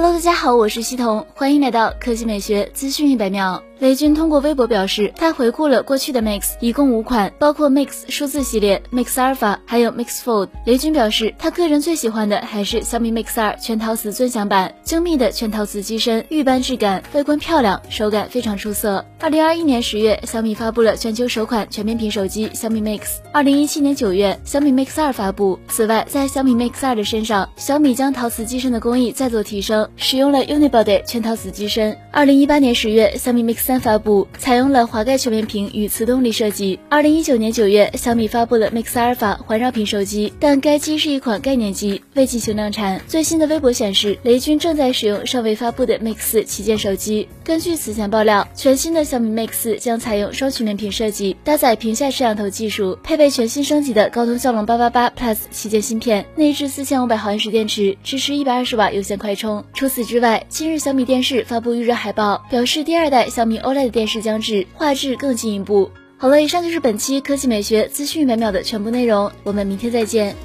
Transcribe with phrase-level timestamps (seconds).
[0.00, 3.60] Hello，大家好，我是西彤，欢迎来到科技美学资讯一百秒。
[3.80, 10.48] 雷军通过微博表示，他回顾了过去的 Mix，一共五款，包括 Mix 数字系列、Mix Alpha，还有 Mix Fold。
[10.64, 19.04] 雷军表示，他个人最喜欢的还是小米 Mix 二全陶瓷尊享版，精密的全陶瓷机身，玉斑质感，外观漂亮，手感非常出色。
[19.20, 23.18] 二零二一年十月，小米发布了全球首款全面屏手机小米 Mix。
[23.32, 25.56] 二零一七年九月，小米 Mix 二发布。
[25.68, 31.96] 此外，在小米 Mix 二的身上，小米将陶瓷机身的工艺再做提升，使用了 Unibody 全套子机身。
[32.10, 36.78] 二零一八年十月，小米 Mix 三发布，采用了滑盖全面屏与磁动力设计。
[36.88, 43.00] 二零一九年九月，小米发布了 Mix Alpha 环绕屏手机，但该机是一款概念机，未进行量产。
[43.06, 47.28] 最新的微博显示，雷军正在使用尚未发布的 Mix 旗舰手机。
[47.48, 59.64] 根据此前爆料，全新的小米 Mix 将采用双曲面屏设计，搭载屏下摄像头技术，配备全新升级的高通骁龙八八八 Plus 旗舰芯片，内置四千五百毫安时电池，支持一百二十瓦有线快充。
[59.72, 62.44] 除此之外，今日小米电视发布预热海报。
[62.50, 65.90] 表示第二代小米 OLED 电视将至，画质更进一步。
[66.18, 70.36] 好了，以上就是本期科技美学资讯每秒的全部内容，我们明天再见。